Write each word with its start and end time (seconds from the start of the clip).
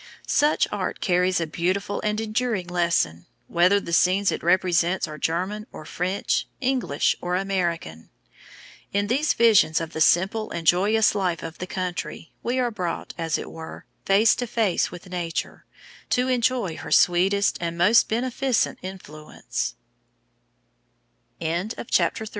Such 0.25 0.67
art 0.71 0.99
carries 0.99 1.39
a 1.39 1.45
beautiful 1.45 2.01
and 2.01 2.19
enduring 2.19 2.65
lesson, 2.65 3.27
whether 3.47 3.79
the 3.79 3.93
scenes 3.93 4.31
it 4.31 4.41
represents 4.41 5.07
are 5.07 5.19
German 5.19 5.67
or 5.71 5.85
French, 5.85 6.47
English 6.59 7.15
or 7.21 7.35
American. 7.35 8.09
In 8.91 9.05
these 9.05 9.33
visions 9.35 9.79
of 9.79 9.93
the 9.93 10.01
simple 10.01 10.49
and 10.49 10.65
joyous 10.65 11.13
life 11.13 11.43
of 11.43 11.59
the 11.59 11.67
country, 11.67 12.31
we 12.41 12.57
are 12.57 12.71
brought, 12.71 13.13
as 13.15 13.37
it 13.37 13.51
were, 13.51 13.85
face 14.03 14.33
to 14.37 14.47
face 14.47 14.89
with 14.89 15.07
Nature, 15.07 15.65
to 16.09 16.27
enjoy 16.27 16.77
her 16.77 16.91
sweetest 16.91 17.59
a 17.61 17.73